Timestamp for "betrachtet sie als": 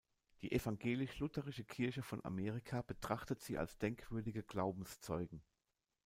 2.81-3.77